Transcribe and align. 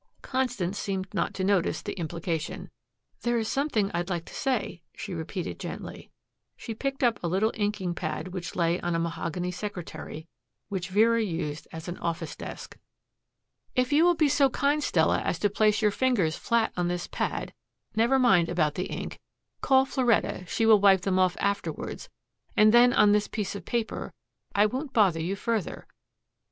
Constance 0.23 0.79
seemed 0.79 1.13
not 1.13 1.31
to 1.35 1.43
notice 1.43 1.83
the 1.83 1.93
implication. 1.93 2.71
"There 3.21 3.37
is 3.37 3.47
something 3.47 3.91
I'd 3.93 4.09
like 4.09 4.25
to 4.25 4.33
say," 4.33 4.81
she 4.95 5.13
repeated 5.13 5.59
gently. 5.59 6.09
She 6.57 6.73
picked 6.73 7.03
up 7.03 7.19
a 7.21 7.27
little 7.27 7.51
inking 7.53 7.93
pad 7.93 8.29
which 8.29 8.55
lay 8.55 8.81
on 8.81 8.95
a 8.95 8.99
mahogany 8.99 9.51
secretary 9.51 10.27
which 10.69 10.89
Vera 10.89 11.21
used 11.21 11.67
as 11.71 11.87
an 11.87 11.99
office 11.99 12.35
desk. 12.35 12.79
"If 13.75 13.93
you 13.93 14.03
will 14.03 14.15
be 14.15 14.27
so 14.27 14.49
kind, 14.49 14.83
Stella, 14.83 15.19
as 15.19 15.37
to 15.37 15.51
place 15.51 15.83
your 15.83 15.91
fingers 15.91 16.35
flat 16.35 16.73
on 16.75 16.87
this 16.87 17.05
pad 17.05 17.53
never 17.95 18.17
mind 18.17 18.49
about 18.49 18.73
the 18.73 18.85
ink; 18.85 19.19
call 19.61 19.85
Floretta; 19.85 20.45
she 20.47 20.65
will 20.65 20.79
wipe 20.79 21.01
them 21.01 21.19
off 21.19 21.37
afterwards 21.39 22.09
and 22.57 22.73
then 22.73 22.91
on 22.91 23.11
this 23.11 23.27
piece 23.27 23.53
of 23.53 23.65
paper, 23.65 24.13
I 24.55 24.65
won't 24.65 24.93
bother 24.93 25.21
you 25.21 25.35
further." 25.35 25.85